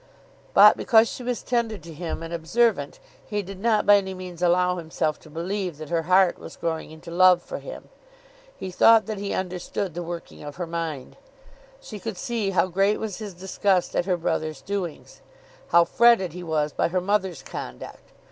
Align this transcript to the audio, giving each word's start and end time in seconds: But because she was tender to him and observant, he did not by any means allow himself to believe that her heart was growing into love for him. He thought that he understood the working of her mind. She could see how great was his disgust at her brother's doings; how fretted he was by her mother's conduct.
But 0.55 0.77
because 0.77 1.07
she 1.07 1.21
was 1.21 1.43
tender 1.43 1.77
to 1.77 1.93
him 1.93 2.23
and 2.23 2.33
observant, 2.33 2.99
he 3.23 3.43
did 3.43 3.59
not 3.59 3.85
by 3.85 3.97
any 3.97 4.15
means 4.15 4.41
allow 4.41 4.77
himself 4.77 5.19
to 5.19 5.29
believe 5.29 5.77
that 5.77 5.89
her 5.91 6.01
heart 6.01 6.39
was 6.39 6.55
growing 6.55 6.89
into 6.89 7.11
love 7.11 7.39
for 7.43 7.59
him. 7.59 7.87
He 8.57 8.71
thought 8.71 9.05
that 9.05 9.19
he 9.19 9.31
understood 9.31 9.93
the 9.93 10.01
working 10.01 10.41
of 10.41 10.55
her 10.55 10.65
mind. 10.65 11.17
She 11.79 11.99
could 11.99 12.17
see 12.17 12.49
how 12.49 12.65
great 12.65 12.99
was 12.99 13.17
his 13.19 13.35
disgust 13.35 13.95
at 13.95 14.05
her 14.07 14.17
brother's 14.17 14.63
doings; 14.63 15.21
how 15.67 15.83
fretted 15.85 16.33
he 16.33 16.41
was 16.41 16.73
by 16.73 16.87
her 16.87 16.99
mother's 16.99 17.43
conduct. 17.43 18.05